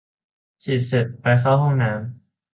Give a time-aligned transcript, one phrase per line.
[0.63, 1.99] ฉีดเสร็จ ไปเข้าห้องน้ำ